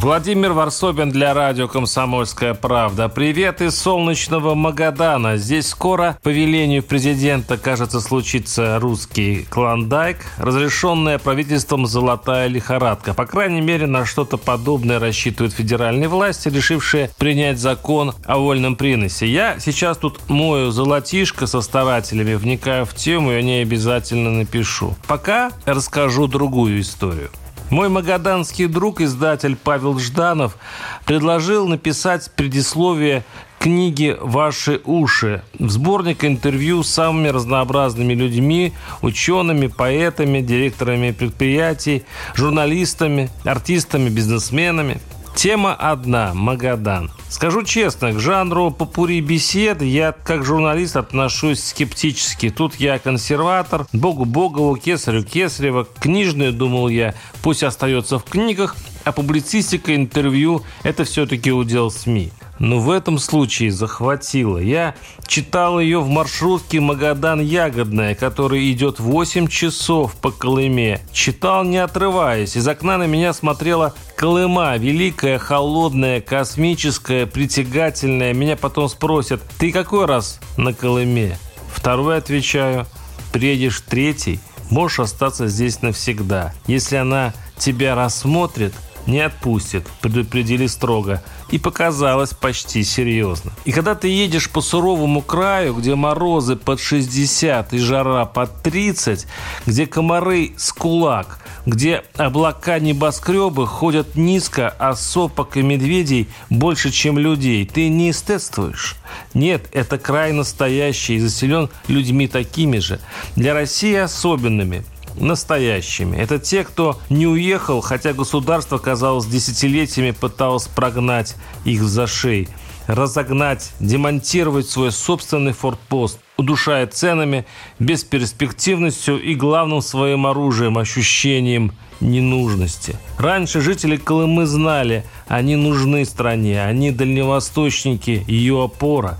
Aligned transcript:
Владимир 0.00 0.52
Варсобин 0.52 1.10
для 1.10 1.34
радио 1.34 1.66
«Комсомольская 1.66 2.54
правда». 2.54 3.08
Привет 3.08 3.60
из 3.60 3.76
солнечного 3.76 4.54
Магадана. 4.54 5.36
Здесь 5.38 5.66
скоро 5.66 6.16
по 6.22 6.28
велению 6.28 6.84
президента, 6.84 7.58
кажется, 7.58 8.00
случится 8.00 8.78
русский 8.78 9.44
клондайк, 9.50 10.18
разрешенная 10.38 11.18
правительством 11.18 11.88
«золотая 11.88 12.46
лихорадка». 12.46 13.12
По 13.12 13.26
крайней 13.26 13.60
мере, 13.60 13.88
на 13.88 14.06
что-то 14.06 14.36
подобное 14.36 15.00
рассчитывают 15.00 15.52
федеральные 15.52 16.06
власти, 16.06 16.48
решившие 16.48 17.10
принять 17.18 17.58
закон 17.58 18.14
о 18.24 18.38
вольном 18.38 18.76
приносе. 18.76 19.26
Я 19.26 19.58
сейчас 19.58 19.98
тут 19.98 20.20
мою 20.28 20.70
золотишко 20.70 21.48
со 21.48 21.60
старателями, 21.60 22.34
вникаю 22.34 22.86
в 22.86 22.94
тему 22.94 23.32
и 23.32 23.34
о 23.34 23.42
ней 23.42 23.62
обязательно 23.62 24.30
напишу. 24.30 24.94
Пока 25.08 25.50
расскажу 25.66 26.28
другую 26.28 26.82
историю. 26.82 27.30
Мой 27.70 27.90
магаданский 27.90 28.66
друг, 28.66 29.02
издатель 29.02 29.54
Павел 29.54 29.98
Жданов, 29.98 30.56
предложил 31.04 31.68
написать 31.68 32.30
предисловие 32.34 33.24
книги 33.58 34.16
«Ваши 34.18 34.80
уши» 34.86 35.42
в 35.58 35.68
сборник 35.68 36.24
интервью 36.24 36.82
с 36.82 36.88
самыми 36.88 37.28
разнообразными 37.28 38.14
людьми, 38.14 38.72
учеными, 39.02 39.66
поэтами, 39.66 40.40
директорами 40.40 41.10
предприятий, 41.10 42.04
журналистами, 42.34 43.28
артистами, 43.44 44.08
бизнесменами– 44.08 44.98
Тема 45.38 45.72
одна– 45.72 46.32
Магадан. 46.34 47.12
Скажу 47.28 47.62
честно, 47.62 48.12
к 48.12 48.18
жанру 48.18 48.72
попури 48.72 49.20
бесед 49.20 49.82
я 49.82 50.10
как 50.10 50.44
журналист 50.44 50.96
отношусь 50.96 51.62
скептически. 51.62 52.50
Тут 52.50 52.74
я 52.74 52.98
консерватор, 52.98 53.86
богу 53.92 54.24
богову, 54.24 54.74
кесарю 54.74 55.22
кесарева. 55.22 55.86
Книжную, 56.00 56.52
думал 56.52 56.88
я, 56.88 57.14
пусть 57.40 57.62
остается 57.62 58.18
в 58.18 58.24
книгах, 58.24 58.74
а 59.04 59.12
публицистика, 59.12 59.94
интервью– 59.94 60.64
это 60.82 61.04
все-таки 61.04 61.52
удел 61.52 61.92
СМИ. 61.92 62.32
Но 62.58 62.80
в 62.80 62.90
этом 62.90 63.18
случае 63.18 63.70
захватило. 63.70 64.58
Я 64.58 64.94
читал 65.26 65.78
ее 65.78 66.00
в 66.00 66.08
маршрутке 66.08 66.78
Магадан-Ягодная, 66.78 68.14
который 68.14 68.70
идет 68.72 68.98
8 68.98 69.48
часов 69.48 70.16
по 70.16 70.30
Колыме. 70.30 71.00
Читал 71.12 71.64
не 71.64 71.78
отрываясь. 71.78 72.56
Из 72.56 72.66
окна 72.66 72.98
на 72.98 73.06
меня 73.06 73.32
смотрела 73.32 73.94
Колыма, 74.16 74.76
великая, 74.76 75.38
холодная, 75.38 76.20
космическая, 76.20 77.26
притягательная. 77.26 78.32
Меня 78.32 78.56
потом 78.56 78.88
спросят, 78.88 79.40
ты 79.58 79.70
какой 79.70 80.06
раз 80.06 80.40
на 80.56 80.74
Колыме? 80.74 81.38
Второй 81.72 82.18
отвечаю, 82.18 82.86
приедешь 83.32 83.82
третий, 83.88 84.40
можешь 84.70 84.98
остаться 84.98 85.46
здесь 85.46 85.82
навсегда. 85.82 86.52
Если 86.66 86.96
она 86.96 87.34
тебя 87.56 87.94
рассмотрит, 87.94 88.74
не 89.08 89.20
отпустит, 89.20 89.86
предупредили 90.00 90.66
строго 90.66 91.22
и 91.50 91.58
показалось 91.58 92.34
почти 92.34 92.84
серьезно. 92.84 93.52
И 93.64 93.72
когда 93.72 93.94
ты 93.94 94.08
едешь 94.08 94.50
по 94.50 94.60
суровому 94.60 95.22
краю, 95.22 95.74
где 95.74 95.94
морозы 95.94 96.56
под 96.56 96.80
60 96.80 97.72
и 97.72 97.78
жара 97.78 98.26
под 98.26 98.62
30, 98.62 99.26
где 99.66 99.86
комары 99.86 100.52
с 100.56 100.72
кулак, 100.72 101.40
где 101.66 102.04
облака 102.16 102.78
небоскребы 102.78 103.66
ходят 103.66 104.14
низко, 104.14 104.74
а 104.78 104.94
сопок 104.94 105.56
и 105.56 105.62
медведей 105.62 106.28
больше, 106.50 106.90
чем 106.90 107.18
людей, 107.18 107.66
ты 107.66 107.88
не 107.88 108.10
эстетствуешь. 108.10 108.96
Нет, 109.34 109.68
это 109.72 109.98
край 109.98 110.32
настоящий 110.32 111.16
и 111.16 111.20
заселен 111.20 111.70
людьми 111.88 112.28
такими 112.28 112.78
же. 112.78 113.00
Для 113.36 113.54
России 113.54 113.94
особенными– 113.94 114.84
настоящими. 115.16 116.16
Это 116.16 116.38
те, 116.38 116.64
кто 116.64 116.98
не 117.10 117.26
уехал, 117.26 117.80
хотя 117.80 118.12
государство, 118.12 118.78
казалось, 118.78 119.26
десятилетиями 119.26 120.12
пыталось 120.12 120.68
прогнать 120.68 121.36
их 121.64 121.82
за 121.82 122.06
шеи 122.06 122.48
разогнать, 122.88 123.72
демонтировать 123.80 124.68
свой 124.68 124.90
собственный 124.90 125.52
форпост, 125.52 126.18
удушая 126.36 126.86
ценами, 126.86 127.46
бесперспективностью 127.78 129.22
и 129.22 129.34
главным 129.34 129.82
своим 129.82 130.26
оружием– 130.26 130.78
ощущением 130.78 131.72
ненужности. 132.00 132.96
Раньше 133.18 133.60
жители 133.60 133.96
Колымы 133.96 134.46
знали, 134.46 135.04
они 135.28 135.54
нужны 135.56 136.04
стране, 136.04 136.64
они 136.64 136.90
дальневосточники, 136.90 138.24
ее 138.26 138.64
опора. 138.64 139.18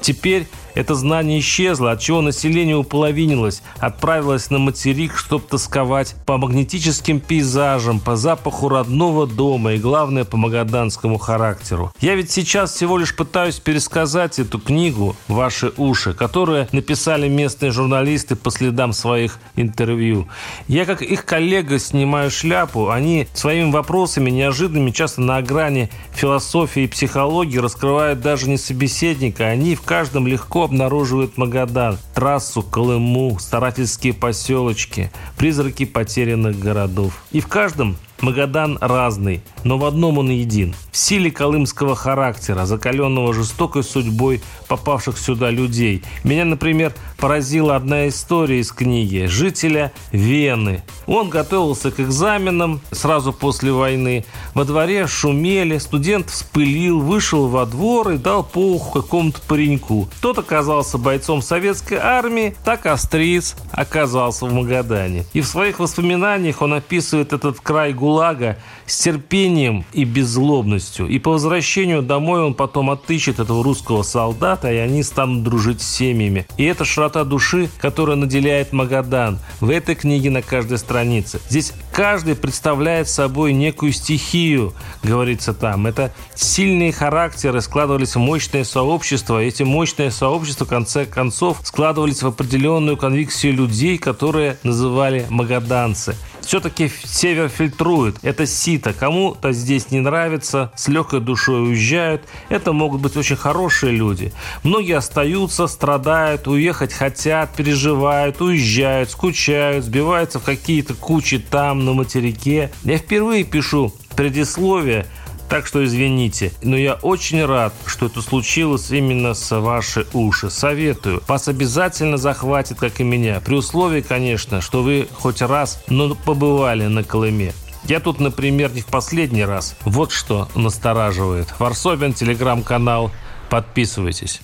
Теперь 0.00 0.46
это 0.78 0.94
знание 0.94 1.40
исчезло, 1.40 1.90
от 1.90 2.00
чего 2.00 2.20
население 2.20 2.76
уполовинилось, 2.76 3.62
отправилось 3.80 4.48
на 4.50 4.60
материк, 4.60 5.16
чтобы 5.16 5.44
тосковать 5.44 6.14
по 6.24 6.38
магнетическим 6.38 7.18
пейзажам, 7.18 7.98
по 7.98 8.14
запаху 8.14 8.68
родного 8.68 9.26
дома 9.26 9.72
и, 9.72 9.78
главное, 9.78 10.24
по 10.24 10.36
магаданскому 10.36 11.18
характеру. 11.18 11.92
Я 12.00 12.14
ведь 12.14 12.30
сейчас 12.30 12.72
всего 12.72 12.96
лишь 12.96 13.16
пытаюсь 13.16 13.58
пересказать 13.58 14.38
эту 14.38 14.60
книгу 14.60 15.16
«Ваши 15.26 15.72
уши», 15.76 16.14
которую 16.14 16.68
написали 16.70 17.26
местные 17.26 17.72
журналисты 17.72 18.36
по 18.36 18.52
следам 18.52 18.92
своих 18.92 19.40
интервью. 19.56 20.28
Я, 20.68 20.84
как 20.84 21.02
их 21.02 21.24
коллега, 21.24 21.80
снимаю 21.80 22.30
шляпу. 22.30 22.90
Они 22.90 23.26
своими 23.34 23.72
вопросами 23.72 24.30
неожиданными, 24.30 24.92
часто 24.92 25.22
на 25.22 25.42
грани 25.42 25.90
философии 26.12 26.84
и 26.84 26.86
психологии 26.86 27.58
раскрывают 27.58 28.20
даже 28.20 28.48
не 28.48 28.58
собеседника. 28.58 29.46
Они 29.46 29.74
в 29.74 29.82
каждом 29.82 30.28
легко 30.28 30.67
обнаруживают 30.68 31.38
Магадан, 31.38 31.98
трассу, 32.18 32.64
Колыму, 32.64 33.38
старательские 33.38 34.12
поселочки, 34.12 35.12
призраки 35.36 35.84
потерянных 35.84 36.58
городов. 36.58 37.22
И 37.30 37.38
в 37.38 37.46
каждом 37.46 37.96
Магадан 38.20 38.78
разный, 38.80 39.42
но 39.62 39.78
в 39.78 39.84
одном 39.84 40.18
он 40.18 40.30
един. 40.30 40.74
В 40.90 40.96
силе 40.96 41.30
колымского 41.30 41.94
характера, 41.94 42.66
закаленного 42.66 43.32
жестокой 43.32 43.84
судьбой 43.84 44.42
попавших 44.66 45.16
сюда 45.16 45.50
людей. 45.50 46.02
Меня, 46.24 46.44
например, 46.44 46.92
поразила 47.16 47.76
одна 47.76 48.08
история 48.08 48.58
из 48.58 48.72
книги 48.72 49.26
жителя 49.26 49.92
Вены. 50.10 50.82
Он 51.06 51.28
готовился 51.28 51.92
к 51.92 52.00
экзаменам 52.00 52.80
сразу 52.90 53.32
после 53.32 53.70
войны. 53.70 54.24
Во 54.52 54.64
дворе 54.64 55.06
шумели, 55.06 55.78
студент 55.78 56.28
вспылил, 56.28 56.98
вышел 56.98 57.46
во 57.46 57.66
двор 57.66 58.10
и 58.10 58.18
дал 58.18 58.42
по 58.42 58.58
уху 58.58 59.00
какому-то 59.00 59.40
пареньку. 59.42 60.08
Тот 60.20 60.38
оказался 60.38 60.98
бойцом 60.98 61.40
советской 61.40 61.98
армии, 62.08 62.54
так 62.64 62.86
австриец 62.86 63.54
оказался 63.70 64.46
в 64.46 64.52
Магадане. 64.52 65.24
И 65.34 65.40
в 65.40 65.46
своих 65.46 65.78
воспоминаниях 65.78 66.62
он 66.62 66.74
описывает 66.74 67.32
этот 67.32 67.60
край 67.60 67.92
ГУЛАГа 67.92 68.56
с 68.86 68.98
терпением 68.98 69.84
и 69.92 70.04
беззлобностью. 70.04 71.06
И 71.06 71.18
по 71.18 71.32
возвращению 71.32 72.02
домой 72.02 72.42
он 72.42 72.54
потом 72.54 72.90
отыщет 72.90 73.38
этого 73.38 73.62
русского 73.62 74.02
солдата, 74.02 74.72
и 74.72 74.76
они 74.76 75.02
станут 75.02 75.42
дружить 75.42 75.82
с 75.82 75.96
семьями. 75.96 76.46
И 76.56 76.64
это 76.64 76.84
широта 76.84 77.24
души, 77.24 77.68
которая 77.80 78.16
наделяет 78.16 78.72
Магадан. 78.72 79.38
В 79.60 79.68
этой 79.68 79.94
книге 79.94 80.30
на 80.30 80.40
каждой 80.40 80.78
странице. 80.78 81.40
Здесь 81.48 81.74
каждый 81.92 82.34
представляет 82.34 83.08
собой 83.08 83.52
некую 83.52 83.92
стихию, 83.92 84.72
говорится 85.02 85.52
там. 85.52 85.86
Это 85.86 86.12
сильные 86.34 86.92
характеры 86.92 87.60
складывались 87.60 88.14
в 88.14 88.18
мощное 88.18 88.64
сообщество. 88.64 89.42
Эти 89.42 89.62
мощные 89.62 90.10
сообщества, 90.10 90.64
в 90.64 90.68
конце 90.68 91.04
концов, 91.04 91.60
складывались 91.62 91.97
в 92.22 92.26
определенную 92.26 92.96
конвиксию 92.96 93.54
людей, 93.54 93.98
которые 93.98 94.58
называли 94.62 95.26
магаданцы 95.28 96.14
все-таки 96.48 96.90
север 97.04 97.50
фильтрует. 97.50 98.16
Это 98.22 98.46
сито. 98.46 98.94
Кому-то 98.94 99.52
здесь 99.52 99.90
не 99.90 100.00
нравится, 100.00 100.72
с 100.76 100.88
легкой 100.88 101.20
душой 101.20 101.68
уезжают. 101.68 102.22
Это 102.48 102.72
могут 102.72 103.02
быть 103.02 103.18
очень 103.18 103.36
хорошие 103.36 103.92
люди. 103.92 104.32
Многие 104.62 104.96
остаются, 104.96 105.66
страдают, 105.66 106.48
уехать 106.48 106.94
хотят, 106.94 107.54
переживают, 107.54 108.40
уезжают, 108.40 109.10
скучают, 109.10 109.84
сбиваются 109.84 110.38
в 110.38 110.44
какие-то 110.44 110.94
кучи 110.94 111.38
там, 111.38 111.84
на 111.84 111.92
материке. 111.92 112.72
Я 112.82 112.96
впервые 112.96 113.44
пишу 113.44 113.92
предисловие 114.16 115.04
так 115.48 115.66
что 115.66 115.84
извините, 115.84 116.52
но 116.62 116.76
я 116.76 116.94
очень 116.94 117.44
рад, 117.44 117.72
что 117.86 118.06
это 118.06 118.22
случилось 118.22 118.90
именно 118.90 119.34
с 119.34 119.58
ваши 119.58 120.06
уши. 120.12 120.50
Советую. 120.50 121.22
Вас 121.26 121.48
обязательно 121.48 122.16
захватит, 122.18 122.78
как 122.78 123.00
и 123.00 123.04
меня. 123.04 123.40
При 123.40 123.54
условии, 123.54 124.00
конечно, 124.00 124.60
что 124.60 124.82
вы 124.82 125.08
хоть 125.14 125.42
раз, 125.42 125.82
но 125.88 126.14
побывали 126.14 126.86
на 126.86 127.02
Колыме. 127.02 127.52
Я 127.84 128.00
тут, 128.00 128.20
например, 128.20 128.72
не 128.72 128.82
в 128.82 128.86
последний 128.86 129.44
раз. 129.44 129.74
Вот 129.84 130.12
что 130.12 130.48
настораживает. 130.54 131.54
Варсобин, 131.58 132.12
телеграм-канал. 132.12 133.10
Подписывайтесь. 133.48 134.40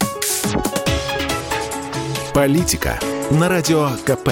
Политика 2.33 2.99
на 3.31 3.49
Радио 3.49 3.91
КП. 4.07 4.31